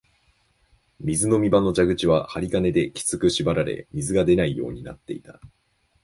[0.99, 5.39] 水飲み場の蛇口は針金できつく縛られ、水が出ないようになっていた